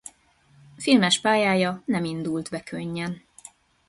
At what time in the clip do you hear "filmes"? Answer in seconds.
0.77-1.19